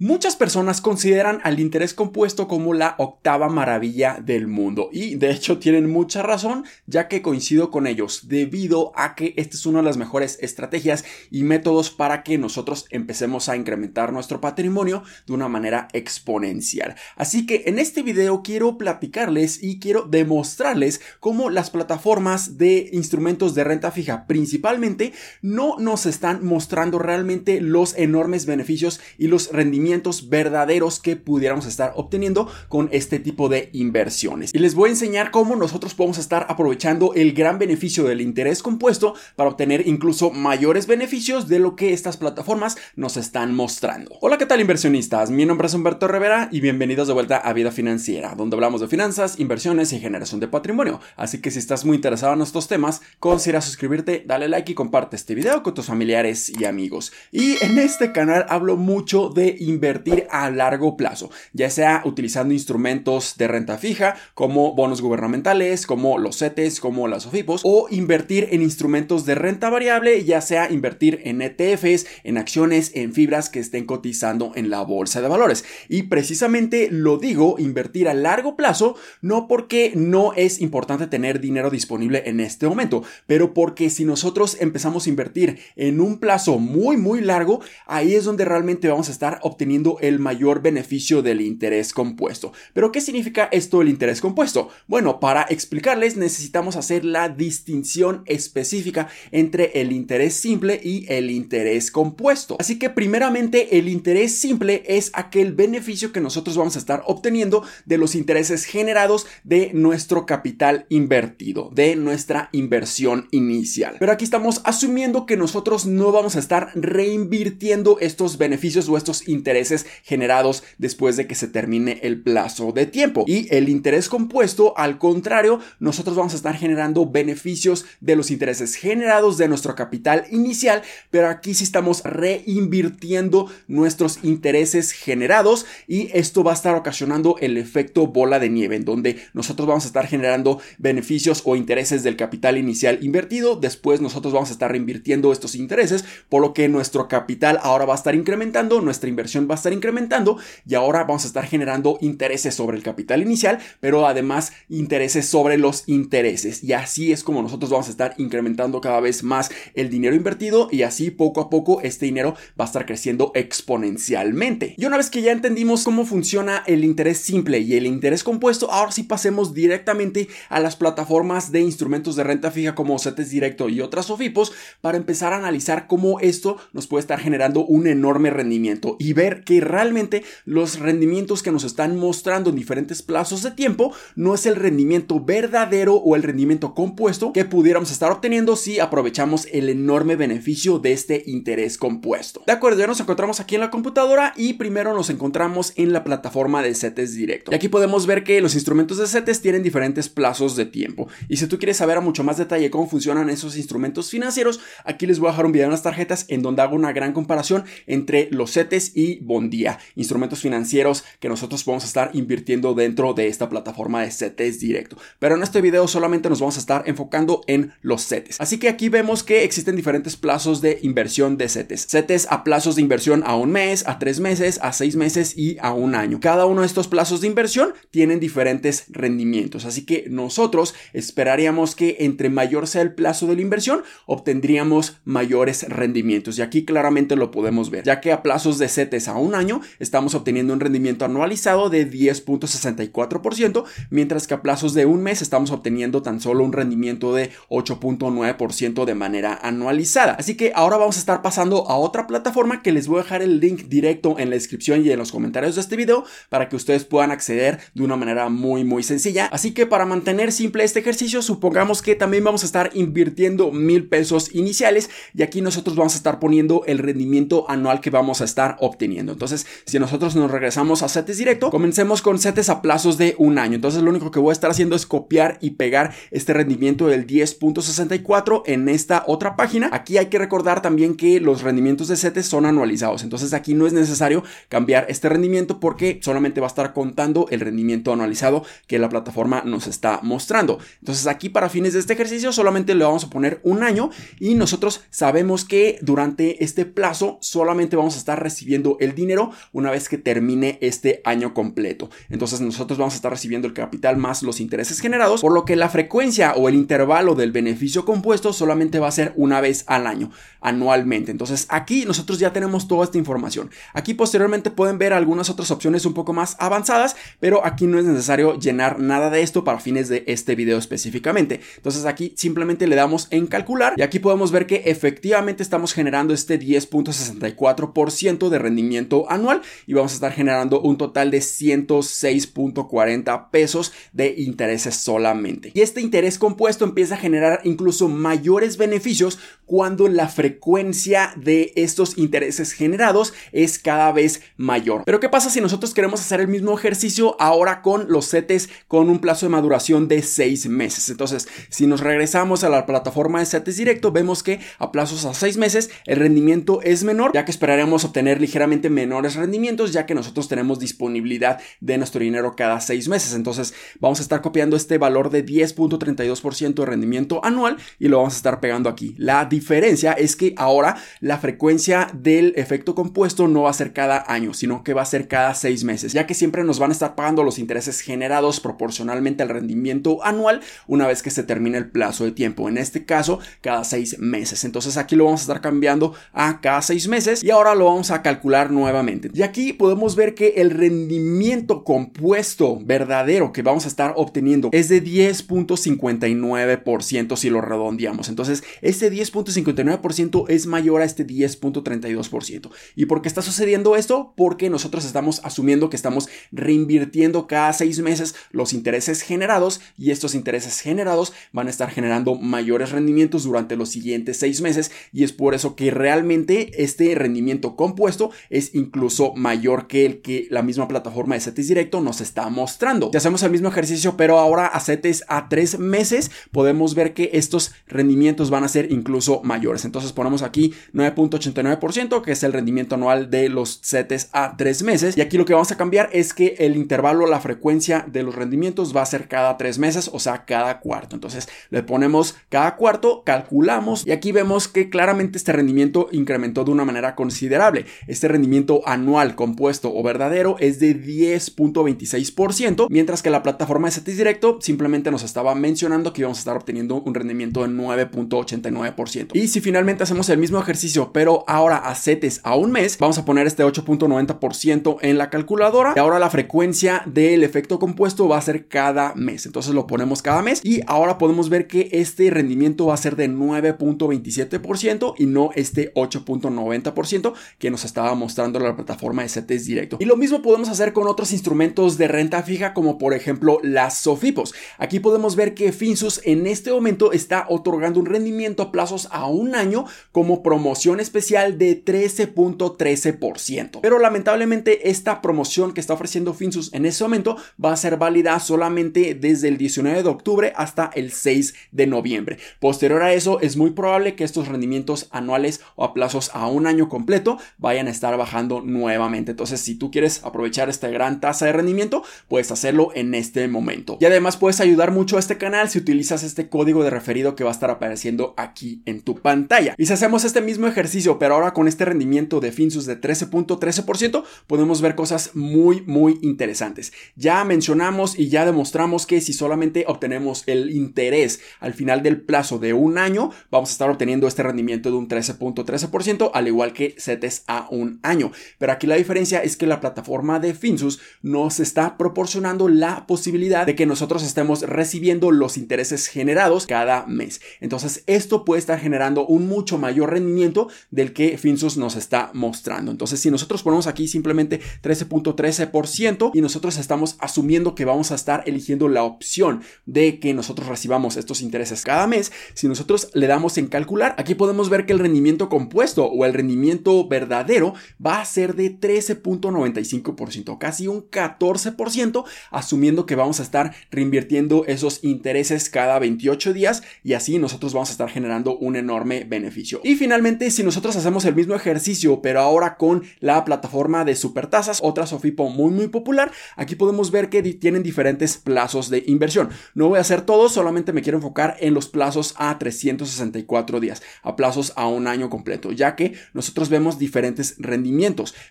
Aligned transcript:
Muchas 0.00 0.36
personas 0.36 0.80
consideran 0.80 1.40
al 1.42 1.58
interés 1.58 1.92
compuesto 1.92 2.46
como 2.46 2.72
la 2.72 2.94
octava 2.98 3.48
maravilla 3.48 4.20
del 4.24 4.46
mundo 4.46 4.90
y 4.92 5.16
de 5.16 5.32
hecho 5.32 5.58
tienen 5.58 5.90
mucha 5.90 6.22
razón 6.22 6.64
ya 6.86 7.08
que 7.08 7.20
coincido 7.20 7.72
con 7.72 7.88
ellos 7.88 8.28
debido 8.28 8.92
a 8.94 9.16
que 9.16 9.34
esta 9.36 9.56
es 9.56 9.66
una 9.66 9.80
de 9.80 9.86
las 9.86 9.96
mejores 9.96 10.38
estrategias 10.40 11.04
y 11.32 11.42
métodos 11.42 11.90
para 11.90 12.22
que 12.22 12.38
nosotros 12.38 12.86
empecemos 12.90 13.48
a 13.48 13.56
incrementar 13.56 14.12
nuestro 14.12 14.40
patrimonio 14.40 15.02
de 15.26 15.32
una 15.32 15.48
manera 15.48 15.88
exponencial. 15.92 16.94
Así 17.16 17.44
que 17.44 17.64
en 17.66 17.80
este 17.80 18.04
video 18.04 18.44
quiero 18.44 18.78
platicarles 18.78 19.60
y 19.60 19.80
quiero 19.80 20.02
demostrarles 20.02 21.00
cómo 21.18 21.50
las 21.50 21.70
plataformas 21.70 22.56
de 22.56 22.88
instrumentos 22.92 23.56
de 23.56 23.64
renta 23.64 23.90
fija 23.90 24.28
principalmente 24.28 25.12
no 25.42 25.76
nos 25.80 26.06
están 26.06 26.46
mostrando 26.46 27.00
realmente 27.00 27.60
los 27.60 27.98
enormes 27.98 28.46
beneficios 28.46 29.00
y 29.18 29.26
los 29.26 29.50
rendimientos 29.50 29.87
verdaderos 30.28 31.00
que 31.00 31.16
pudiéramos 31.16 31.66
estar 31.66 31.92
obteniendo 31.96 32.50
con 32.68 32.88
este 32.92 33.18
tipo 33.18 33.48
de 33.48 33.70
inversiones. 33.72 34.54
Y 34.54 34.58
les 34.58 34.74
voy 34.74 34.88
a 34.88 34.92
enseñar 34.92 35.30
cómo 35.30 35.56
nosotros 35.56 35.94
podemos 35.94 36.18
estar 36.18 36.46
aprovechando 36.48 37.14
el 37.14 37.32
gran 37.32 37.58
beneficio 37.58 38.04
del 38.04 38.20
interés 38.20 38.62
compuesto 38.62 39.14
para 39.36 39.50
obtener 39.50 39.86
incluso 39.86 40.30
mayores 40.30 40.86
beneficios 40.86 41.48
de 41.48 41.58
lo 41.58 41.76
que 41.76 41.92
estas 41.92 42.16
plataformas 42.16 42.76
nos 42.96 43.16
están 43.16 43.54
mostrando. 43.54 44.16
Hola, 44.20 44.38
¿qué 44.38 44.46
tal 44.46 44.60
inversionistas? 44.60 45.30
Mi 45.30 45.46
nombre 45.46 45.66
es 45.66 45.74
Humberto 45.74 46.08
Rivera 46.08 46.48
y 46.52 46.60
bienvenidos 46.60 47.08
de 47.08 47.14
vuelta 47.14 47.38
a 47.38 47.52
Vida 47.52 47.70
Financiera, 47.70 48.34
donde 48.34 48.56
hablamos 48.56 48.80
de 48.80 48.88
finanzas, 48.88 49.38
inversiones 49.38 49.92
y 49.92 50.00
generación 50.00 50.40
de 50.40 50.48
patrimonio. 50.48 51.00
Así 51.16 51.40
que 51.40 51.50
si 51.50 51.58
estás 51.58 51.84
muy 51.84 51.96
interesado 51.96 52.34
en 52.34 52.42
estos 52.42 52.68
temas, 52.68 53.00
considera 53.18 53.60
suscribirte, 53.60 54.24
dale 54.26 54.48
like 54.48 54.72
y 54.72 54.74
comparte 54.74 55.16
este 55.16 55.34
video 55.34 55.62
con 55.62 55.74
tus 55.74 55.86
familiares 55.86 56.50
y 56.50 56.64
amigos. 56.64 57.12
Y 57.32 57.62
en 57.64 57.78
este 57.78 58.12
canal 58.12 58.46
hablo 58.48 58.76
mucho 58.76 59.28
de 59.28 59.56
inversiones 59.58 59.77
invertir 59.78 60.26
a 60.30 60.50
largo 60.50 60.96
plazo, 60.96 61.30
ya 61.52 61.70
sea 61.70 62.02
utilizando 62.04 62.52
instrumentos 62.52 63.36
de 63.36 63.46
renta 63.46 63.78
fija 63.78 64.16
como 64.34 64.74
bonos 64.74 65.00
gubernamentales, 65.00 65.86
como 65.86 66.18
los 66.18 66.38
CETES, 66.38 66.80
como 66.80 67.06
las 67.06 67.26
OFIPOS, 67.26 67.62
o 67.64 67.86
invertir 67.90 68.48
en 68.50 68.60
instrumentos 68.60 69.24
de 69.24 69.36
renta 69.36 69.70
variable, 69.70 70.24
ya 70.24 70.40
sea 70.40 70.70
invertir 70.70 71.20
en 71.22 71.42
ETFs, 71.42 72.06
en 72.24 72.38
acciones, 72.38 72.90
en 72.94 73.12
fibras 73.12 73.50
que 73.50 73.60
estén 73.60 73.86
cotizando 73.86 74.50
en 74.56 74.68
la 74.68 74.82
bolsa 74.82 75.20
de 75.20 75.28
valores. 75.28 75.64
Y 75.88 76.04
precisamente 76.04 76.88
lo 76.90 77.18
digo, 77.18 77.54
invertir 77.58 78.08
a 78.08 78.14
largo 78.14 78.56
plazo, 78.56 78.96
no 79.22 79.46
porque 79.46 79.92
no 79.94 80.32
es 80.34 80.60
importante 80.60 81.06
tener 81.06 81.38
dinero 81.40 81.70
disponible 81.70 82.24
en 82.26 82.40
este 82.40 82.66
momento, 82.66 83.04
pero 83.28 83.54
porque 83.54 83.90
si 83.90 84.04
nosotros 84.04 84.56
empezamos 84.60 85.06
a 85.06 85.10
invertir 85.10 85.60
en 85.76 86.00
un 86.00 86.18
plazo 86.18 86.58
muy, 86.58 86.96
muy 86.96 87.20
largo, 87.20 87.60
ahí 87.86 88.14
es 88.14 88.24
donde 88.24 88.44
realmente 88.44 88.88
vamos 88.88 89.08
a 89.08 89.12
estar 89.12 89.38
obteniendo 89.42 89.67
el 90.00 90.18
mayor 90.18 90.62
beneficio 90.62 91.22
del 91.22 91.40
interés 91.40 91.92
compuesto. 91.92 92.52
¿Pero 92.72 92.90
qué 92.90 93.00
significa 93.00 93.48
esto 93.52 93.78
del 93.78 93.88
interés 93.88 94.20
compuesto? 94.20 94.70
Bueno, 94.86 95.20
para 95.20 95.42
explicarles 95.42 96.16
necesitamos 96.16 96.76
hacer 96.76 97.04
la 97.04 97.28
distinción 97.28 98.22
específica 98.26 99.08
entre 99.30 99.80
el 99.80 99.92
interés 99.92 100.34
simple 100.34 100.80
y 100.82 101.04
el 101.12 101.30
interés 101.30 101.90
compuesto. 101.90 102.56
Así 102.58 102.78
que 102.78 102.90
primeramente 102.90 103.78
el 103.78 103.88
interés 103.88 104.38
simple 104.38 104.82
es 104.86 105.10
aquel 105.14 105.52
beneficio 105.52 106.12
que 106.12 106.20
nosotros 106.20 106.56
vamos 106.56 106.76
a 106.76 106.78
estar 106.78 107.02
obteniendo 107.06 107.62
de 107.84 107.98
los 107.98 108.14
intereses 108.14 108.64
generados 108.64 109.26
de 109.44 109.70
nuestro 109.74 110.24
capital 110.26 110.86
invertido, 110.88 111.70
de 111.74 111.96
nuestra 111.96 112.48
inversión 112.52 113.28
inicial. 113.30 113.96
Pero 113.98 114.12
aquí 114.12 114.24
estamos 114.24 114.62
asumiendo 114.64 115.26
que 115.26 115.36
nosotros 115.36 115.86
no 115.86 116.10
vamos 116.12 116.36
a 116.36 116.38
estar 116.38 116.70
reinvirtiendo 116.74 117.98
estos 118.00 118.38
beneficios 118.38 118.88
o 118.88 118.96
estos 118.96 119.28
intereses 119.28 119.57
generados 120.04 120.62
después 120.78 121.16
de 121.16 121.26
que 121.26 121.34
se 121.34 121.48
termine 121.48 122.00
el 122.02 122.22
plazo 122.22 122.72
de 122.72 122.86
tiempo. 122.86 123.24
Y 123.26 123.52
el 123.54 123.68
interés 123.68 124.08
compuesto, 124.08 124.76
al 124.76 124.98
contrario, 124.98 125.60
nosotros 125.80 126.16
vamos 126.16 126.32
a 126.32 126.36
estar 126.36 126.56
generando 126.56 127.06
beneficios 127.06 127.84
de 128.00 128.16
los 128.16 128.30
intereses 128.30 128.74
generados 128.74 129.38
de 129.38 129.48
nuestro 129.48 129.74
capital 129.74 130.24
inicial, 130.30 130.82
pero 131.10 131.28
aquí 131.28 131.54
sí 131.54 131.64
estamos 131.64 132.02
reinvirtiendo 132.04 133.50
nuestros 133.66 134.20
intereses 134.22 134.92
generados 134.92 135.66
y 135.86 136.10
esto 136.12 136.44
va 136.44 136.52
a 136.52 136.54
estar 136.54 136.74
ocasionando 136.74 137.36
el 137.40 137.56
efecto 137.56 138.06
bola 138.06 138.38
de 138.38 138.50
nieve, 138.50 138.76
en 138.76 138.84
donde 138.84 139.18
nosotros 139.34 139.66
vamos 139.66 139.84
a 139.84 139.88
estar 139.88 140.06
generando 140.06 140.60
beneficios 140.78 141.42
o 141.44 141.56
intereses 141.56 142.02
del 142.02 142.16
capital 142.16 142.58
inicial 142.58 142.98
invertido, 143.02 143.56
después 143.56 144.00
nosotros 144.00 144.32
vamos 144.32 144.50
a 144.50 144.52
estar 144.52 144.70
reinvirtiendo 144.70 145.32
estos 145.32 145.54
intereses, 145.54 146.04
por 146.28 146.42
lo 146.42 146.54
que 146.54 146.68
nuestro 146.68 147.08
capital 147.08 147.58
ahora 147.62 147.84
va 147.84 147.94
a 147.94 147.96
estar 147.96 148.14
incrementando, 148.14 148.80
nuestra 148.80 149.08
inversión 149.08 149.47
va 149.48 149.54
a 149.54 149.56
estar 149.56 149.72
incrementando 149.72 150.38
y 150.66 150.74
ahora 150.74 151.04
vamos 151.04 151.24
a 151.24 151.28
estar 151.28 151.46
generando 151.46 151.98
intereses 152.00 152.54
sobre 152.54 152.76
el 152.76 152.82
capital 152.82 153.22
inicial, 153.22 153.58
pero 153.80 154.06
además 154.06 154.52
intereses 154.68 155.26
sobre 155.26 155.58
los 155.58 155.84
intereses. 155.86 156.62
Y 156.62 156.72
así 156.72 157.12
es 157.12 157.24
como 157.24 157.42
nosotros 157.42 157.70
vamos 157.70 157.88
a 157.88 157.90
estar 157.90 158.14
incrementando 158.18 158.80
cada 158.80 159.00
vez 159.00 159.22
más 159.22 159.50
el 159.74 159.90
dinero 159.90 160.14
invertido 160.14 160.68
y 160.70 160.82
así 160.82 161.10
poco 161.10 161.40
a 161.40 161.50
poco 161.50 161.80
este 161.82 162.06
dinero 162.06 162.34
va 162.58 162.64
a 162.64 162.68
estar 162.68 162.86
creciendo 162.86 163.32
exponencialmente. 163.34 164.74
Y 164.76 164.84
una 164.84 164.96
vez 164.96 165.10
que 165.10 165.22
ya 165.22 165.32
entendimos 165.32 165.84
cómo 165.84 166.04
funciona 166.04 166.62
el 166.66 166.84
interés 166.84 167.18
simple 167.18 167.58
y 167.60 167.74
el 167.74 167.86
interés 167.86 168.24
compuesto, 168.24 168.70
ahora 168.70 168.92
sí 168.92 169.02
pasemos 169.02 169.54
directamente 169.54 170.28
a 170.48 170.60
las 170.60 170.76
plataformas 170.76 171.52
de 171.52 171.60
instrumentos 171.60 172.16
de 172.16 172.24
renta 172.24 172.50
fija 172.50 172.74
como 172.74 172.98
CETES 172.98 173.30
Directo 173.30 173.68
y 173.68 173.80
otras 173.80 174.10
OFIPOS 174.10 174.52
para 174.80 174.96
empezar 174.98 175.32
a 175.32 175.36
analizar 175.36 175.86
cómo 175.86 176.20
esto 176.20 176.56
nos 176.72 176.86
puede 176.86 177.00
estar 177.00 177.20
generando 177.20 177.64
un 177.64 177.86
enorme 177.86 178.30
rendimiento 178.30 178.96
y 178.98 179.12
ver 179.12 179.27
que 179.44 179.60
realmente 179.60 180.24
los 180.44 180.78
rendimientos 180.78 181.42
que 181.42 181.52
nos 181.52 181.64
están 181.64 181.96
mostrando 181.96 182.50
en 182.50 182.56
diferentes 182.56 183.02
plazos 183.02 183.42
de 183.42 183.50
tiempo 183.50 183.92
no 184.16 184.34
es 184.34 184.46
el 184.46 184.56
rendimiento 184.56 185.20
verdadero 185.20 185.94
o 185.94 186.16
el 186.16 186.22
rendimiento 186.22 186.74
compuesto 186.74 187.32
que 187.32 187.44
pudiéramos 187.44 187.90
estar 187.90 188.10
obteniendo 188.10 188.56
si 188.56 188.80
aprovechamos 188.80 189.46
el 189.52 189.68
enorme 189.68 190.16
beneficio 190.16 190.78
de 190.78 190.92
este 190.92 191.22
interés 191.26 191.78
compuesto. 191.78 192.42
De 192.46 192.52
acuerdo, 192.52 192.80
ya 192.80 192.86
nos 192.86 193.00
encontramos 193.00 193.40
aquí 193.40 193.54
en 193.54 193.60
la 193.60 193.70
computadora 193.70 194.32
y 194.36 194.54
primero 194.54 194.94
nos 194.94 195.10
encontramos 195.10 195.72
en 195.76 195.92
la 195.92 196.04
plataforma 196.04 196.62
de 196.62 196.74
CETES 196.74 197.14
directo. 197.14 197.52
Y 197.52 197.54
aquí 197.54 197.68
podemos 197.68 198.06
ver 198.06 198.24
que 198.24 198.40
los 198.40 198.54
instrumentos 198.54 198.98
de 198.98 199.06
CETES 199.06 199.40
tienen 199.40 199.62
diferentes 199.62 200.08
plazos 200.08 200.56
de 200.56 200.66
tiempo. 200.66 201.08
Y 201.28 201.36
si 201.36 201.46
tú 201.46 201.58
quieres 201.58 201.76
saber 201.76 201.98
a 201.98 202.00
mucho 202.00 202.24
más 202.24 202.38
detalle 202.38 202.70
cómo 202.70 202.88
funcionan 202.88 203.30
esos 203.30 203.56
instrumentos 203.56 204.10
financieros, 204.10 204.60
aquí 204.84 205.06
les 205.06 205.18
voy 205.18 205.28
a 205.28 205.32
dejar 205.32 205.46
un 205.46 205.52
video 205.52 205.66
en 205.66 205.72
las 205.72 205.82
tarjetas 205.82 206.24
en 206.28 206.42
donde 206.42 206.62
hago 206.62 206.76
una 206.76 206.92
gran 206.92 207.12
comparación 207.12 207.64
entre 207.86 208.28
los 208.30 208.52
CETES 208.52 208.92
y 208.96 209.17
Bondía, 209.22 209.78
instrumentos 209.96 210.40
financieros 210.40 211.04
que 211.20 211.28
nosotros 211.28 211.64
podemos 211.64 211.84
estar 211.84 212.10
invirtiendo 212.14 212.74
dentro 212.74 213.14
de 213.14 213.28
esta 213.28 213.48
plataforma 213.48 214.02
de 214.02 214.10
CETES 214.10 214.60
directo. 214.60 214.96
Pero 215.18 215.36
en 215.36 215.42
este 215.42 215.60
video 215.60 215.88
solamente 215.88 216.28
nos 216.28 216.40
vamos 216.40 216.56
a 216.56 216.60
estar 216.60 216.84
enfocando 216.86 217.42
en 217.46 217.72
los 217.82 218.06
CETES. 218.06 218.40
Así 218.40 218.58
que 218.58 218.68
aquí 218.68 218.88
vemos 218.88 219.22
que 219.22 219.44
existen 219.44 219.76
diferentes 219.76 220.16
plazos 220.16 220.60
de 220.60 220.78
inversión 220.82 221.36
de 221.36 221.48
CETES. 221.48 221.86
CETES 221.88 222.26
a 222.30 222.44
plazos 222.44 222.76
de 222.76 222.82
inversión 222.82 223.22
a 223.26 223.36
un 223.36 223.50
mes, 223.50 223.86
a 223.86 223.98
tres 223.98 224.20
meses, 224.20 224.58
a 224.62 224.72
seis 224.72 224.96
meses 224.96 225.36
y 225.36 225.56
a 225.60 225.72
un 225.72 225.94
año. 225.94 226.20
Cada 226.20 226.46
uno 226.46 226.62
de 226.62 226.66
estos 226.66 226.88
plazos 226.88 227.20
de 227.20 227.26
inversión 227.26 227.74
tienen 227.90 228.20
diferentes 228.20 228.84
rendimientos. 228.88 229.64
Así 229.64 229.84
que 229.84 230.06
nosotros 230.08 230.74
esperaríamos 230.92 231.74
que 231.74 231.96
entre 232.00 232.30
mayor 232.30 232.66
sea 232.66 232.82
el 232.82 232.94
plazo 232.94 233.26
de 233.26 233.36
la 233.36 233.42
inversión, 233.42 233.82
obtendríamos 234.06 234.98
mayores 235.04 235.68
rendimientos. 235.68 236.38
Y 236.38 236.42
aquí 236.42 236.64
claramente 236.64 237.16
lo 237.16 237.30
podemos 237.30 237.70
ver, 237.70 237.84
ya 237.84 238.00
que 238.00 238.12
a 238.12 238.22
plazos 238.22 238.58
de 238.58 238.68
CETES 238.68 239.07
a 239.08 239.18
un 239.18 239.34
año 239.34 239.60
estamos 239.78 240.14
obteniendo 240.14 240.52
un 240.52 240.60
rendimiento 240.60 241.04
anualizado 241.04 241.70
de 241.70 241.90
10.64%, 241.90 243.64
mientras 243.90 244.26
que 244.26 244.34
a 244.34 244.42
plazos 244.42 244.74
de 244.74 244.86
un 244.86 245.02
mes 245.02 245.22
estamos 245.22 245.50
obteniendo 245.50 246.02
tan 246.02 246.20
solo 246.20 246.44
un 246.44 246.52
rendimiento 246.52 247.14
de 247.14 247.30
8.9% 247.48 248.84
de 248.84 248.94
manera 248.94 249.38
anualizada. 249.42 250.12
Así 250.12 250.36
que 250.36 250.52
ahora 250.54 250.76
vamos 250.76 250.96
a 250.96 251.00
estar 251.00 251.22
pasando 251.22 251.68
a 251.68 251.76
otra 251.76 252.06
plataforma 252.06 252.62
que 252.62 252.72
les 252.72 252.86
voy 252.86 253.00
a 253.00 253.02
dejar 253.02 253.22
el 253.22 253.40
link 253.40 253.64
directo 253.68 254.18
en 254.18 254.30
la 254.30 254.36
descripción 254.36 254.84
y 254.84 254.90
en 254.90 254.98
los 254.98 255.12
comentarios 255.12 255.54
de 255.54 255.60
este 255.60 255.76
video 255.76 256.04
para 256.28 256.48
que 256.48 256.56
ustedes 256.56 256.84
puedan 256.84 257.10
acceder 257.10 257.58
de 257.74 257.82
una 257.82 257.96
manera 257.96 258.28
muy 258.28 258.64
muy 258.64 258.82
sencilla. 258.82 259.26
Así 259.26 259.52
que 259.52 259.66
para 259.66 259.86
mantener 259.86 260.32
simple 260.32 260.64
este 260.64 260.80
ejercicio, 260.80 261.22
supongamos 261.22 261.82
que 261.82 261.94
también 261.94 262.24
vamos 262.24 262.42
a 262.42 262.46
estar 262.46 262.70
invirtiendo 262.74 263.50
mil 263.52 263.88
pesos 263.88 264.34
iniciales 264.34 264.90
y 265.14 265.22
aquí 265.22 265.40
nosotros 265.40 265.76
vamos 265.76 265.94
a 265.94 265.96
estar 265.96 266.18
poniendo 266.18 266.62
el 266.66 266.78
rendimiento 266.78 267.48
anual 267.48 267.80
que 267.80 267.90
vamos 267.90 268.20
a 268.20 268.24
estar 268.24 268.56
obteniendo. 268.60 268.97
Entonces, 268.98 269.46
si 269.64 269.78
nosotros 269.78 270.16
nos 270.16 270.30
regresamos 270.30 270.82
a 270.82 270.88
CETES 270.88 271.18
directo, 271.18 271.50
comencemos 271.50 272.02
con 272.02 272.18
CETES 272.18 272.48
a 272.48 272.62
plazos 272.62 272.98
de 272.98 273.14
un 273.18 273.38
año. 273.38 273.56
Entonces, 273.56 273.82
lo 273.82 273.90
único 273.90 274.10
que 274.10 274.18
voy 274.18 274.30
a 274.30 274.32
estar 274.32 274.50
haciendo 274.50 274.74
es 274.74 274.86
copiar 274.86 275.38
y 275.40 275.50
pegar 275.50 275.94
este 276.10 276.32
rendimiento 276.32 276.86
del 276.86 277.06
10.64 277.06 278.42
en 278.46 278.68
esta 278.68 279.04
otra 279.06 279.36
página. 279.36 279.70
Aquí 279.72 279.98
hay 279.98 280.06
que 280.06 280.18
recordar 280.18 280.62
también 280.62 280.96
que 280.96 281.20
los 281.20 281.42
rendimientos 281.42 281.88
de 281.88 281.96
CETES 281.96 282.26
son 282.26 282.46
anualizados. 282.46 283.02
Entonces, 283.02 283.34
aquí 283.34 283.54
no 283.54 283.66
es 283.66 283.72
necesario 283.72 284.24
cambiar 284.48 284.86
este 284.88 285.08
rendimiento 285.08 285.60
porque 285.60 286.00
solamente 286.02 286.40
va 286.40 286.46
a 286.46 286.48
estar 286.48 286.72
contando 286.72 287.26
el 287.30 287.40
rendimiento 287.40 287.92
anualizado 287.92 288.44
que 288.66 288.78
la 288.78 288.88
plataforma 288.88 289.42
nos 289.44 289.66
está 289.66 290.00
mostrando. 290.02 290.58
Entonces, 290.80 291.06
aquí 291.06 291.28
para 291.28 291.48
fines 291.48 291.72
de 291.72 291.80
este 291.80 291.92
ejercicio 291.92 292.32
solamente 292.32 292.74
le 292.74 292.84
vamos 292.84 293.04
a 293.04 293.10
poner 293.10 293.40
un 293.42 293.62
año 293.62 293.90
y 294.18 294.34
nosotros 294.34 294.82
sabemos 294.90 295.44
que 295.44 295.78
durante 295.82 296.42
este 296.44 296.64
plazo 296.64 297.18
solamente 297.20 297.76
vamos 297.76 297.94
a 297.94 297.98
estar 297.98 298.22
recibiendo 298.22 298.76
el 298.80 298.87
dinero 298.94 299.30
una 299.52 299.70
vez 299.70 299.88
que 299.88 299.98
termine 299.98 300.58
este 300.60 301.00
año 301.04 301.34
completo. 301.34 301.90
Entonces 302.08 302.40
nosotros 302.40 302.78
vamos 302.78 302.94
a 302.94 302.96
estar 302.96 303.12
recibiendo 303.12 303.46
el 303.48 303.54
capital 303.54 303.96
más 303.96 304.22
los 304.22 304.40
intereses 304.40 304.80
generados, 304.80 305.20
por 305.20 305.32
lo 305.32 305.44
que 305.44 305.56
la 305.56 305.68
frecuencia 305.68 306.34
o 306.34 306.48
el 306.48 306.54
intervalo 306.54 307.14
del 307.14 307.32
beneficio 307.32 307.84
compuesto 307.84 308.32
solamente 308.32 308.78
va 308.78 308.88
a 308.88 308.92
ser 308.92 309.12
una 309.16 309.40
vez 309.40 309.64
al 309.66 309.86
año, 309.86 310.10
anualmente. 310.40 311.10
Entonces 311.10 311.46
aquí 311.50 311.84
nosotros 311.86 312.18
ya 312.18 312.32
tenemos 312.32 312.68
toda 312.68 312.84
esta 312.84 312.98
información. 312.98 313.50
Aquí 313.74 313.94
posteriormente 313.94 314.50
pueden 314.50 314.78
ver 314.78 314.92
algunas 314.92 315.30
otras 315.30 315.50
opciones 315.50 315.86
un 315.86 315.94
poco 315.94 316.12
más 316.12 316.36
avanzadas, 316.38 316.96
pero 317.20 317.44
aquí 317.44 317.66
no 317.66 317.78
es 317.78 317.84
necesario 317.84 318.38
llenar 318.38 318.80
nada 318.80 319.10
de 319.10 319.22
esto 319.22 319.44
para 319.44 319.60
fines 319.60 319.88
de 319.88 320.04
este 320.06 320.34
video 320.34 320.58
específicamente. 320.58 321.40
Entonces 321.56 321.84
aquí 321.84 322.12
simplemente 322.16 322.66
le 322.66 322.76
damos 322.76 323.08
en 323.10 323.26
calcular 323.26 323.74
y 323.76 323.82
aquí 323.82 323.98
podemos 323.98 324.30
ver 324.30 324.46
que 324.46 324.62
efectivamente 324.66 325.42
estamos 325.42 325.72
generando 325.72 326.14
este 326.14 326.38
10.64% 326.40 328.28
de 328.28 328.38
rendimiento 328.38 328.77
anual 329.08 329.42
y 329.66 329.74
vamos 329.74 329.92
a 329.92 329.94
estar 329.94 330.12
generando 330.12 330.60
un 330.60 330.78
total 330.78 331.10
de 331.10 331.18
106.40 331.18 333.30
pesos 333.30 333.72
de 333.92 334.14
intereses 334.18 334.76
solamente. 334.76 335.50
Y 335.54 335.60
este 335.60 335.80
interés 335.80 336.18
compuesto 336.18 336.64
empieza 336.64 336.94
a 336.94 336.98
generar 336.98 337.40
incluso 337.44 337.88
mayores 337.88 338.56
beneficios 338.56 339.18
cuando 339.46 339.88
la 339.88 340.08
frecuencia 340.08 341.12
de 341.16 341.52
estos 341.56 341.96
intereses 341.96 342.52
generados 342.52 343.14
es 343.32 343.58
cada 343.58 343.90
vez 343.92 344.22
mayor. 344.36 344.82
Pero 344.84 345.00
¿qué 345.00 345.08
pasa 345.08 345.30
si 345.30 345.40
nosotros 345.40 345.72
queremos 345.72 346.00
hacer 346.00 346.20
el 346.20 346.28
mismo 346.28 346.56
ejercicio 346.56 347.16
ahora 347.18 347.62
con 347.62 347.88
los 347.88 348.10
CETES 348.10 348.50
con 348.68 348.90
un 348.90 348.98
plazo 348.98 349.26
de 349.26 349.30
maduración 349.30 349.88
de 349.88 350.02
6 350.02 350.48
meses? 350.48 350.88
Entonces, 350.90 351.28
si 351.48 351.66
nos 351.66 351.80
regresamos 351.80 352.44
a 352.44 352.50
la 352.50 352.66
plataforma 352.66 353.20
de 353.20 353.26
CETES 353.26 353.56
directo, 353.56 353.92
vemos 353.92 354.22
que 354.22 354.40
a 354.58 354.70
plazos 354.70 355.04
a 355.04 355.14
6 355.14 355.38
meses 355.38 355.70
el 355.86 355.96
rendimiento 355.96 356.60
es 356.62 356.84
menor, 356.84 357.12
ya 357.14 357.24
que 357.24 357.30
esperaremos 357.30 357.84
obtener 357.84 358.20
ligeramente 358.20 358.67
menores 358.70 359.14
rendimientos, 359.14 359.72
ya 359.72 359.86
que 359.86 359.94
nosotros 359.94 360.28
tenemos 360.28 360.58
disponibilidad 360.58 361.40
de 361.60 361.78
nuestro 361.78 362.00
dinero 362.00 362.34
cada 362.36 362.60
6 362.60 362.88
meses. 362.88 363.14
Entonces, 363.14 363.54
vamos 363.80 363.98
a 364.00 364.02
estar 364.02 364.22
copiando 364.22 364.56
este 364.56 364.78
valor 364.78 365.10
de 365.10 365.24
10.32% 365.24 366.54
de 366.54 366.66
rendimiento 366.66 367.24
anual 367.24 367.56
y 367.78 367.88
lo 367.88 367.98
vamos 367.98 368.14
a 368.14 368.16
estar 368.16 368.40
pegando 368.40 368.68
aquí. 368.68 368.94
La 368.98 369.24
diferencia 369.24 369.92
es 369.92 370.16
que 370.16 370.34
ahora 370.36 370.76
la 371.00 371.18
frecuencia 371.18 371.90
del 371.92 372.32
efecto 372.36 372.74
compuesto 372.74 373.28
no 373.28 373.42
va 373.42 373.50
a 373.50 373.54
ser 373.54 373.72
cada 373.72 374.04
año, 374.08 374.34
sino 374.34 374.62
que 374.62 374.74
va 374.74 374.82
a 374.82 374.86
ser 374.86 375.08
cada 375.08 375.34
seis 375.34 375.64
meses, 375.64 375.92
ya 375.92 376.06
que 376.06 376.14
siempre 376.14 376.44
nos 376.44 376.58
van 376.58 376.70
a 376.70 376.72
estar 376.72 376.94
pagando 376.94 377.22
los 377.24 377.38
intereses 377.38 377.80
generados 377.80 378.40
proporcionalmente 378.40 379.22
al 379.22 379.28
rendimiento 379.28 380.04
anual 380.04 380.40
una 380.66 380.86
vez 380.86 381.02
que 381.02 381.10
se 381.10 381.22
termine 381.22 381.58
el 381.58 381.70
plazo 381.70 382.04
de 382.04 382.12
tiempo. 382.12 382.48
En 382.48 382.58
este 382.58 382.84
caso, 382.84 383.20
cada 383.40 383.64
seis 383.64 383.98
meses. 383.98 384.44
Entonces 384.44 384.76
aquí 384.76 384.96
lo 384.96 385.04
vamos 385.04 385.20
a 385.20 385.24
estar 385.24 385.40
cambiando 385.40 385.94
a 386.12 386.40
cada 386.40 386.62
seis 386.62 386.88
meses 386.88 387.22
y 387.22 387.30
ahora 387.30 387.54
lo 387.54 387.66
vamos 387.66 387.90
a 387.90 388.02
calcular 388.02 388.50
nuevamente. 388.58 389.10
Y 389.14 389.22
aquí 389.22 389.52
podemos 389.52 389.94
ver 389.96 390.14
que 390.14 390.34
el 390.36 390.50
rendimiento 390.50 391.64
compuesto 391.64 392.58
verdadero 392.62 393.32
que 393.32 393.42
vamos 393.42 393.64
a 393.64 393.68
estar 393.68 393.94
obteniendo 393.96 394.50
es 394.52 394.68
de 394.68 394.82
10.59% 394.82 397.16
si 397.16 397.30
lo 397.30 397.40
redondeamos. 397.40 398.08
Entonces, 398.08 398.44
este 398.62 398.92
10.59% 398.92 400.26
es 400.28 400.46
mayor 400.46 400.82
a 400.82 400.84
este 400.84 401.06
10.32%. 401.06 402.50
¿Y 402.76 402.86
por 402.86 403.02
qué 403.02 403.08
está 403.08 403.22
sucediendo 403.22 403.76
esto? 403.76 404.12
Porque 404.16 404.50
nosotros 404.50 404.84
estamos 404.84 405.20
asumiendo 405.24 405.70
que 405.70 405.76
estamos 405.76 406.08
reinvirtiendo 406.32 407.26
cada 407.26 407.52
seis 407.52 407.80
meses 407.80 408.14
los 408.30 408.52
intereses 408.52 409.02
generados 409.02 409.60
y 409.76 409.90
estos 409.90 410.14
intereses 410.14 410.60
generados 410.60 411.12
van 411.32 411.46
a 411.46 411.50
estar 411.50 411.70
generando 411.70 412.16
mayores 412.16 412.72
rendimientos 412.72 413.24
durante 413.24 413.56
los 413.56 413.70
siguientes 413.70 414.18
seis 414.18 414.40
meses 414.40 414.70
y 414.92 415.04
es 415.04 415.12
por 415.12 415.34
eso 415.34 415.56
que 415.56 415.70
realmente 415.70 416.62
este 416.62 416.94
rendimiento 416.94 417.56
compuesto 417.56 418.10
es 418.30 418.37
incluso 418.52 419.14
mayor 419.14 419.66
que 419.66 419.86
el 419.86 420.00
que 420.00 420.26
la 420.30 420.42
misma 420.42 420.68
plataforma 420.68 421.14
de 421.14 421.20
CETES 421.20 421.48
Directo 421.48 421.80
nos 421.80 422.00
está 422.00 422.28
mostrando. 422.28 422.90
Si 422.90 422.96
hacemos 422.96 423.22
el 423.22 423.30
mismo 423.30 423.48
ejercicio 423.48 423.96
pero 423.96 424.18
ahora 424.18 424.46
a 424.46 424.60
CETES 424.60 425.04
a 425.08 425.28
tres 425.28 425.58
meses 425.58 426.10
podemos 426.32 426.74
ver 426.74 426.94
que 426.94 427.10
estos 427.14 427.52
rendimientos 427.66 428.30
van 428.30 428.44
a 428.44 428.48
ser 428.48 428.70
incluso 428.72 429.20
mayores. 429.22 429.64
Entonces 429.64 429.92
ponemos 429.92 430.22
aquí 430.22 430.54
9.89%, 430.72 432.02
que 432.02 432.12
es 432.12 432.22
el 432.22 432.32
rendimiento 432.32 432.74
anual 432.74 433.10
de 433.10 433.28
los 433.28 433.60
CETES 433.62 434.10
a 434.12 434.36
tres 434.36 434.62
meses. 434.62 434.96
Y 434.96 435.00
aquí 435.00 435.18
lo 435.18 435.24
que 435.24 435.34
vamos 435.34 435.52
a 435.52 435.56
cambiar 435.56 435.90
es 435.92 436.14
que 436.14 436.36
el 436.38 436.56
intervalo, 436.56 437.06
la 437.06 437.20
frecuencia 437.20 437.84
de 437.86 438.02
los 438.02 438.14
rendimientos 438.14 438.74
va 438.74 438.82
a 438.82 438.86
ser 438.86 439.08
cada 439.08 439.36
tres 439.36 439.58
meses, 439.58 439.90
o 439.92 439.98
sea, 439.98 440.24
cada 440.24 440.60
cuarto. 440.60 440.96
Entonces 440.96 441.28
le 441.50 441.62
ponemos 441.62 442.16
cada 442.28 442.56
cuarto, 442.56 443.02
calculamos 443.04 443.86
y 443.86 443.92
aquí 443.92 444.12
vemos 444.12 444.48
que 444.48 444.70
claramente 444.70 445.18
este 445.18 445.32
rendimiento 445.32 445.88
incrementó 445.92 446.44
de 446.44 446.50
una 446.50 446.64
manera 446.64 446.94
considerable. 446.94 447.66
Este 447.86 448.08
rendimiento 448.08 448.27
anual 448.66 449.14
compuesto 449.14 449.72
o 449.74 449.82
verdadero 449.82 450.36
es 450.38 450.60
de 450.60 450.76
10.26%, 450.76 452.66
mientras 452.70 453.02
que 453.02 453.10
la 453.10 453.22
plataforma 453.22 453.68
de 453.68 453.72
CETES 453.72 453.96
Directo 453.96 454.38
simplemente 454.40 454.90
nos 454.90 455.02
estaba 455.02 455.34
mencionando 455.34 455.92
que 455.92 456.02
íbamos 456.02 456.18
a 456.18 456.20
estar 456.20 456.36
obteniendo 456.36 456.82
un 456.82 456.94
rendimiento 456.94 457.42
de 457.42 457.48
9.89%. 457.48 459.10
Y 459.14 459.28
si 459.28 459.40
finalmente 459.40 459.82
hacemos 459.82 460.08
el 460.08 460.18
mismo 460.18 460.38
ejercicio, 460.38 460.92
pero 460.92 461.24
ahora 461.26 461.56
a 461.56 461.74
CETES 461.74 462.20
a 462.24 462.36
un 462.36 462.52
mes, 462.52 462.78
vamos 462.78 462.98
a 462.98 463.04
poner 463.04 463.26
este 463.26 463.44
8.90% 463.44 464.78
en 464.82 464.98
la 464.98 465.10
calculadora. 465.10 465.72
Y 465.76 465.78
ahora 465.78 465.98
la 465.98 466.10
frecuencia 466.10 466.82
del 466.86 467.24
efecto 467.24 467.58
compuesto 467.58 468.08
va 468.08 468.18
a 468.18 468.22
ser 468.22 468.48
cada 468.48 468.94
mes. 468.94 469.26
Entonces 469.26 469.54
lo 469.54 469.66
ponemos 469.66 470.02
cada 470.02 470.22
mes 470.22 470.40
y 470.44 470.60
ahora 470.66 470.98
podemos 470.98 471.28
ver 471.28 471.46
que 471.46 471.68
este 471.72 472.10
rendimiento 472.10 472.66
va 472.66 472.74
a 472.74 472.78
ser 472.78 472.96
de 472.96 473.08
9.27% 473.08 474.94
y 474.98 475.06
no 475.06 475.30
este 475.34 475.72
8.90% 475.74 477.14
que 477.38 477.50
nos 477.50 477.64
estaba 477.64 477.94
mostrando 477.94 478.17
la 478.18 478.56
plataforma 478.56 479.02
de 479.02 479.08
CETES 479.08 479.46
directo. 479.46 479.76
Y 479.80 479.84
lo 479.84 479.96
mismo 479.96 480.22
podemos 480.22 480.48
hacer 480.48 480.72
con 480.72 480.86
otros 480.88 481.12
instrumentos 481.12 481.78
de 481.78 481.88
renta 481.88 482.22
fija 482.22 482.52
como 482.52 482.78
por 482.78 482.94
ejemplo 482.94 483.38
las 483.42 483.78
SOFIPOS. 483.78 484.34
Aquí 484.58 484.80
podemos 484.80 485.16
ver 485.16 485.34
que 485.34 485.52
Finsus 485.52 486.00
en 486.04 486.26
este 486.26 486.50
momento 486.50 486.92
está 486.92 487.26
otorgando 487.28 487.80
un 487.80 487.86
rendimiento 487.86 488.42
a 488.42 488.52
plazos 488.52 488.88
a 488.90 489.06
un 489.06 489.34
año 489.34 489.66
como 489.92 490.22
promoción 490.22 490.80
especial 490.80 491.38
de 491.38 491.64
13.13%. 491.64 493.60
Pero 493.62 493.78
lamentablemente 493.78 494.68
esta 494.68 495.00
promoción 495.00 495.54
que 495.54 495.60
está 495.60 495.74
ofreciendo 495.74 496.12
Finsus 496.12 496.52
en 496.52 496.66
ese 496.66 496.82
momento 496.84 497.16
va 497.42 497.52
a 497.52 497.56
ser 497.56 497.76
válida 497.76 498.18
solamente 498.18 498.94
desde 498.94 499.28
el 499.28 499.38
19 499.38 499.82
de 499.82 499.88
octubre 499.88 500.32
hasta 500.36 500.70
el 500.74 500.90
6 500.90 501.34
de 501.52 501.66
noviembre. 501.66 502.18
Posterior 502.40 502.82
a 502.82 502.92
eso 502.92 503.20
es 503.20 503.36
muy 503.36 503.50
probable 503.50 503.94
que 503.94 504.04
estos 504.04 504.26
rendimientos 504.28 504.88
anuales 504.90 505.40
o 505.54 505.64
a 505.64 505.72
plazos 505.72 506.10
a 506.14 506.26
un 506.26 506.46
año 506.46 506.68
completo 506.68 507.18
vayan 507.38 507.68
a 507.68 507.70
estar 507.70 507.96
bajando 507.96 508.07
nuevamente. 508.44 509.12
Entonces 509.12 509.40
si 509.40 509.54
tú 509.54 509.70
quieres 509.70 510.02
aprovechar 510.04 510.48
esta 510.48 510.68
gran 510.68 511.00
tasa 511.00 511.26
de 511.26 511.32
rendimiento 511.32 511.82
puedes 512.08 512.30
hacerlo 512.30 512.70
en 512.74 512.94
este 512.94 513.28
momento. 513.28 513.78
Y 513.80 513.84
además 513.84 514.16
puedes 514.16 514.40
ayudar 514.40 514.72
mucho 514.72 514.96
a 514.96 515.00
este 515.00 515.18
canal 515.18 515.48
si 515.48 515.58
utilizas 515.58 516.02
este 516.02 516.28
código 516.28 516.64
de 516.64 516.70
referido 516.70 517.14
que 517.14 517.24
va 517.24 517.30
a 517.30 517.32
estar 517.32 517.50
apareciendo 517.50 518.14
aquí 518.16 518.62
en 518.66 518.80
tu 518.80 518.96
pantalla. 518.96 519.54
Y 519.58 519.66
si 519.66 519.72
hacemos 519.72 520.04
este 520.04 520.20
mismo 520.20 520.46
ejercicio, 520.46 520.98
pero 520.98 521.14
ahora 521.14 521.32
con 521.32 521.48
este 521.48 521.64
rendimiento 521.64 522.20
de 522.20 522.32
Finsus 522.32 522.66
de 522.66 522.80
13.13%, 522.80 524.04
podemos 524.26 524.60
ver 524.60 524.74
cosas 524.74 525.14
muy, 525.14 525.62
muy 525.62 525.98
interesantes. 526.02 526.72
Ya 526.96 527.24
mencionamos 527.24 527.98
y 527.98 528.08
ya 528.08 528.24
demostramos 528.24 528.86
que 528.86 529.00
si 529.00 529.12
solamente 529.12 529.64
obtenemos 529.66 530.24
el 530.26 530.50
interés 530.50 531.20
al 531.40 531.54
final 531.54 531.82
del 531.82 532.00
plazo 532.00 532.38
de 532.38 532.52
un 532.52 532.78
año, 532.78 533.10
vamos 533.30 533.50
a 533.50 533.52
estar 533.52 533.70
obteniendo 533.70 534.06
este 534.06 534.22
rendimiento 534.22 534.70
de 534.70 534.76
un 534.76 534.88
13.13%, 534.88 536.10
al 536.12 536.28
igual 536.28 536.52
que 536.52 536.74
CETES 536.78 537.24
a 537.26 537.48
un 537.50 537.80
año. 537.82 537.97
Pero 538.38 538.52
aquí 538.52 538.66
la 538.66 538.76
diferencia 538.76 539.22
es 539.22 539.36
que 539.36 539.46
la 539.46 539.60
plataforma 539.60 540.20
de 540.20 540.34
Finsus 540.34 540.80
nos 541.02 541.40
está 541.40 541.76
proporcionando 541.76 542.48
la 542.48 542.86
posibilidad 542.86 543.46
de 543.46 543.54
que 543.54 543.66
nosotros 543.66 544.02
estemos 544.02 544.42
recibiendo 544.42 545.10
los 545.10 545.36
intereses 545.36 545.86
generados 545.86 546.46
cada 546.46 546.86
mes. 546.86 547.20
Entonces, 547.40 547.82
esto 547.86 548.24
puede 548.24 548.40
estar 548.40 548.58
generando 548.58 549.06
un 549.06 549.28
mucho 549.28 549.58
mayor 549.58 549.90
rendimiento 549.90 550.48
del 550.70 550.92
que 550.92 551.18
Finsus 551.18 551.56
nos 551.56 551.76
está 551.76 552.10
mostrando. 552.14 552.70
Entonces, 552.70 553.00
si 553.00 553.10
nosotros 553.10 553.42
ponemos 553.42 553.66
aquí 553.66 553.88
simplemente 553.88 554.40
13.13% 554.62 556.10
y 556.14 556.20
nosotros 556.20 556.58
estamos 556.58 556.96
asumiendo 557.00 557.54
que 557.54 557.64
vamos 557.64 557.90
a 557.90 557.94
estar 557.94 558.22
eligiendo 558.26 558.68
la 558.68 558.82
opción 558.82 559.42
de 559.66 559.98
que 560.00 560.14
nosotros 560.14 560.48
recibamos 560.48 560.96
estos 560.96 561.20
intereses 561.20 561.62
cada 561.62 561.86
mes, 561.86 562.12
si 562.34 562.48
nosotros 562.48 562.90
le 562.94 563.06
damos 563.06 563.38
en 563.38 563.46
calcular, 563.46 563.94
aquí 563.98 564.14
podemos 564.14 564.48
ver 564.48 564.66
que 564.66 564.72
el 564.72 564.78
rendimiento 564.78 565.28
compuesto 565.28 565.86
o 565.86 566.04
el 566.04 566.14
rendimiento 566.14 566.86
verdadero 566.86 567.54
va 567.84 567.87
a 567.96 568.04
ser 568.04 568.34
de 568.34 568.58
13.95%, 568.60 570.36
casi 570.38 570.68
un 570.68 570.88
14%, 570.90 572.04
asumiendo 572.30 572.84
que 572.84 572.96
vamos 572.96 573.20
a 573.20 573.22
estar 573.22 573.54
reinvirtiendo 573.70 574.44
esos 574.46 574.84
intereses 574.84 575.48
cada 575.48 575.78
28 575.78 576.32
días 576.34 576.62
y 576.84 576.92
así 576.92 577.18
nosotros 577.18 577.54
vamos 577.54 577.70
a 577.70 577.72
estar 577.72 577.88
generando 577.88 578.36
un 578.36 578.56
enorme 578.56 579.04
beneficio. 579.04 579.60
Y 579.64 579.76
finalmente, 579.76 580.30
si 580.30 580.42
nosotros 580.42 580.76
hacemos 580.76 581.04
el 581.06 581.14
mismo 581.14 581.34
ejercicio, 581.34 582.02
pero 582.02 582.20
ahora 582.20 582.56
con 582.56 582.82
la 583.00 583.24
plataforma 583.24 583.84
de 583.84 583.96
supertasas, 583.96 584.60
otra 584.62 584.86
Sofipo 584.86 585.28
muy 585.30 585.50
muy 585.50 585.68
popular, 585.68 586.12
aquí 586.36 586.56
podemos 586.56 586.90
ver 586.90 587.08
que 587.08 587.22
tienen 587.22 587.62
diferentes 587.62 588.16
plazos 588.16 588.70
de 588.70 588.84
inversión. 588.86 589.30
No 589.54 589.68
voy 589.68 589.78
a 589.78 589.82
hacer 589.82 590.02
todo, 590.02 590.28
solamente 590.28 590.72
me 590.72 590.82
quiero 590.82 590.98
enfocar 590.98 591.36
en 591.40 591.54
los 591.54 591.68
plazos 591.68 592.14
a 592.18 592.38
364 592.38 593.60
días, 593.60 593.82
a 594.02 594.14
plazos 594.14 594.52
a 594.56 594.66
un 594.66 594.86
año 594.86 595.08
completo, 595.08 595.52
ya 595.52 595.74
que 595.74 595.94
nosotros 596.12 596.48
vemos 596.48 596.78
diferentes 596.78 597.36
rendimientos 597.38 597.77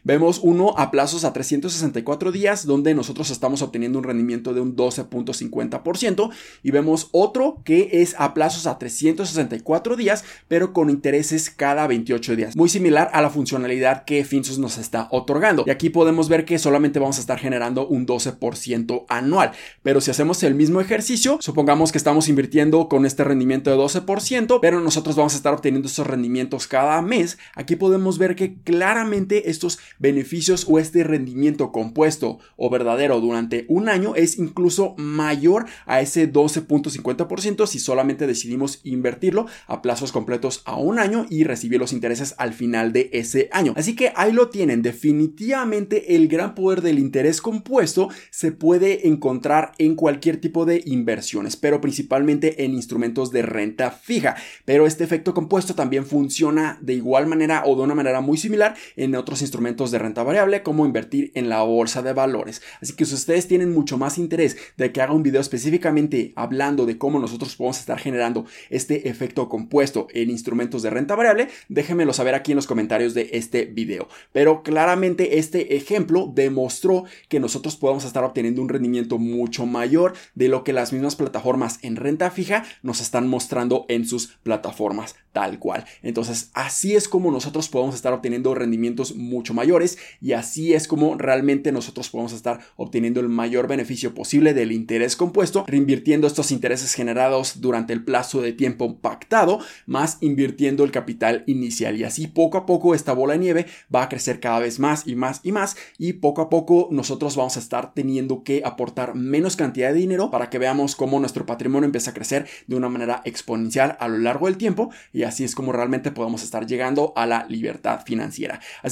Vemos 0.03 0.39
uno 0.43 0.73
a 0.77 0.91
plazos 0.91 1.23
a 1.23 1.33
364 1.33 2.31
días 2.31 2.65
donde 2.65 2.93
nosotros 2.93 3.29
estamos 3.29 3.61
obteniendo 3.61 3.97
un 3.99 4.03
rendimiento 4.03 4.53
de 4.53 4.61
un 4.61 4.75
12.50% 4.75 6.29
y 6.63 6.71
vemos 6.71 7.09
otro 7.11 7.61
que 7.63 7.89
es 8.01 8.15
a 8.17 8.33
plazos 8.33 8.67
a 8.67 8.77
364 8.77 9.95
días 9.95 10.23
pero 10.47 10.73
con 10.73 10.89
intereses 10.89 11.49
cada 11.49 11.87
28 11.87 12.35
días. 12.35 12.55
Muy 12.55 12.69
similar 12.69 13.09
a 13.13 13.21
la 13.21 13.29
funcionalidad 13.29 14.03
que 14.05 14.23
Finsus 14.23 14.59
nos 14.59 14.77
está 14.77 15.07
otorgando. 15.11 15.63
Y 15.65 15.69
aquí 15.69 15.89
podemos 15.89 16.29
ver 16.29 16.45
que 16.45 16.59
solamente 16.59 16.99
vamos 16.99 17.17
a 17.17 17.21
estar 17.21 17.39
generando 17.39 17.87
un 17.87 18.05
12% 18.05 19.05
anual. 19.07 19.51
Pero 19.83 20.01
si 20.01 20.11
hacemos 20.11 20.43
el 20.43 20.55
mismo 20.55 20.81
ejercicio, 20.81 21.37
supongamos 21.41 21.91
que 21.91 21.97
estamos 21.97 22.27
invirtiendo 22.27 22.89
con 22.89 23.05
este 23.05 23.23
rendimiento 23.23 23.69
de 23.69 23.77
12%, 23.77 24.59
pero 24.61 24.79
nosotros 24.79 25.15
vamos 25.15 25.33
a 25.33 25.37
estar 25.37 25.53
obteniendo 25.53 25.87
estos 25.87 26.07
rendimientos 26.07 26.67
cada 26.67 27.01
mes. 27.01 27.37
Aquí 27.55 27.75
podemos 27.75 28.17
ver 28.17 28.35
que 28.35 28.55
claramente 28.63 29.36
estos 29.45 29.79
beneficios 29.99 30.65
o 30.67 30.79
este 30.79 31.03
rendimiento 31.03 31.71
compuesto 31.71 32.39
o 32.55 32.69
verdadero 32.69 33.19
durante 33.19 33.65
un 33.69 33.89
año 33.89 34.15
es 34.15 34.37
incluso 34.37 34.95
mayor 34.97 35.65
a 35.85 36.01
ese 36.01 36.31
12.50% 36.31 37.67
si 37.67 37.79
solamente 37.79 38.27
decidimos 38.27 38.81
invertirlo 38.83 39.47
a 39.67 39.81
plazos 39.81 40.11
completos 40.11 40.61
a 40.65 40.75
un 40.75 40.99
año 40.99 41.25
y 41.29 41.43
recibir 41.43 41.79
los 41.79 41.93
intereses 41.93 42.35
al 42.37 42.53
final 42.53 42.93
de 42.93 43.09
ese 43.13 43.49
año. 43.51 43.73
Así 43.75 43.95
que 43.95 44.11
ahí 44.15 44.31
lo 44.31 44.49
tienen, 44.49 44.81
definitivamente 44.81 46.15
el 46.15 46.27
gran 46.27 46.55
poder 46.55 46.81
del 46.81 46.99
interés 46.99 47.41
compuesto 47.41 48.09
se 48.29 48.51
puede 48.51 49.07
encontrar 49.07 49.71
en 49.77 49.95
cualquier 49.95 50.37
tipo 50.37 50.65
de 50.65 50.81
inversiones, 50.85 51.55
pero 51.55 51.81
principalmente 51.81 52.63
en 52.63 52.73
instrumentos 52.73 53.31
de 53.31 53.41
renta 53.41 53.91
fija. 53.91 54.35
Pero 54.65 54.85
este 54.85 55.03
efecto 55.03 55.33
compuesto 55.33 55.75
también 55.75 56.05
funciona 56.05 56.77
de 56.81 56.93
igual 56.93 57.27
manera 57.27 57.63
o 57.65 57.75
de 57.75 57.81
una 57.81 57.95
manera 57.95 58.21
muy 58.21 58.37
similar 58.37 58.75
en 58.95 59.15
otros 59.15 59.26
instrumentos 59.41 59.91
de 59.91 59.99
renta 59.99 60.23
variable 60.23 60.63
como 60.63 60.85
invertir 60.85 61.31
en 61.35 61.49
la 61.49 61.61
bolsa 61.61 62.01
de 62.01 62.13
valores. 62.13 62.61
Así 62.81 62.93
que 62.93 63.05
si 63.05 63.15
ustedes 63.15 63.47
tienen 63.47 63.73
mucho 63.73 63.97
más 63.97 64.17
interés 64.17 64.57
de 64.77 64.91
que 64.91 65.01
haga 65.01 65.13
un 65.13 65.23
video 65.23 65.41
específicamente 65.41 66.33
hablando 66.35 66.85
de 66.85 66.97
cómo 66.97 67.19
nosotros 67.19 67.55
podemos 67.55 67.79
estar 67.79 67.99
generando 67.99 68.45
este 68.69 69.09
efecto 69.09 69.49
compuesto 69.49 70.07
en 70.13 70.29
instrumentos 70.29 70.81
de 70.81 70.89
renta 70.89 71.15
variable, 71.15 71.49
déjenmelo 71.67 72.13
saber 72.13 72.35
aquí 72.35 72.53
en 72.53 72.57
los 72.57 72.67
comentarios 72.67 73.13
de 73.13 73.29
este 73.33 73.65
video. 73.65 74.07
Pero 74.31 74.63
claramente 74.63 75.39
este 75.39 75.75
ejemplo 75.75 76.31
demostró 76.33 77.03
que 77.27 77.39
nosotros 77.39 77.75
podemos 77.75 78.05
estar 78.05 78.23
obteniendo 78.23 78.61
un 78.61 78.69
rendimiento 78.69 79.17
mucho 79.17 79.65
mayor 79.65 80.13
de 80.35 80.47
lo 80.47 80.63
que 80.63 80.73
las 80.73 80.93
mismas 80.93 81.15
plataformas 81.15 81.79
en 81.81 81.95
renta 81.95 82.31
fija 82.31 82.63
nos 82.81 83.01
están 83.01 83.27
mostrando 83.27 83.85
en 83.89 84.07
sus 84.07 84.27
plataformas 84.43 85.15
tal 85.33 85.59
cual. 85.59 85.85
Entonces, 86.01 86.49
así 86.53 86.95
es 86.95 87.07
como 87.07 87.29
nosotros 87.29 87.69
podemos 87.69 87.93
estar 87.93 88.11
obteniendo 88.11 88.55
rendimientos 88.55 89.06
mucho 89.15 89.53
mayores 89.53 89.97
y 90.21 90.33
así 90.33 90.73
es 90.73 90.87
como 90.87 91.15
realmente 91.17 91.71
nosotros 91.71 92.09
podemos 92.09 92.33
estar 92.33 92.59
obteniendo 92.75 93.19
el 93.19 93.29
mayor 93.29 93.67
beneficio 93.67 94.13
posible 94.13 94.53
del 94.53 94.71
interés 94.71 95.15
compuesto, 95.15 95.65
reinvirtiendo 95.67 96.27
estos 96.27 96.51
intereses 96.51 96.93
generados 96.93 97.61
durante 97.61 97.93
el 97.93 98.03
plazo 98.03 98.41
de 98.41 98.53
tiempo 98.53 98.97
pactado, 98.99 99.59
más 99.85 100.17
invirtiendo 100.21 100.83
el 100.83 100.91
capital 100.91 101.43
inicial. 101.47 101.97
Y 101.97 102.03
así 102.03 102.27
poco 102.27 102.57
a 102.57 102.65
poco 102.65 102.95
esta 102.95 103.13
bola 103.13 103.33
de 103.33 103.39
nieve 103.39 103.65
va 103.93 104.03
a 104.03 104.09
crecer 104.09 104.39
cada 104.39 104.59
vez 104.59 104.79
más 104.79 105.07
y 105.07 105.15
más 105.15 105.41
y 105.43 105.51
más 105.51 105.75
y 105.97 106.13
poco 106.13 106.41
a 106.41 106.49
poco 106.49 106.89
nosotros 106.91 107.35
vamos 107.35 107.57
a 107.57 107.59
estar 107.59 107.93
teniendo 107.93 108.43
que 108.43 108.61
aportar 108.65 109.15
menos 109.15 109.55
cantidad 109.55 109.89
de 109.89 109.99
dinero 109.99 110.31
para 110.31 110.49
que 110.49 110.59
veamos 110.59 110.95
cómo 110.95 111.19
nuestro 111.19 111.45
patrimonio 111.45 111.85
empieza 111.85 112.11
a 112.11 112.13
crecer 112.13 112.47
de 112.67 112.75
una 112.75 112.89
manera 112.89 113.21
exponencial 113.25 113.97
a 113.99 114.07
lo 114.07 114.17
largo 114.17 114.47
del 114.47 114.57
tiempo 114.57 114.89
y 115.13 115.23
así 115.23 115.43
es 115.43 115.55
como 115.55 115.71
realmente 115.71 116.11
podemos 116.11 116.43
estar 116.43 116.65
llegando 116.65 117.13
a 117.15 117.25
la 117.25 117.45
libertad 117.49 118.01
financiera. 118.05 118.59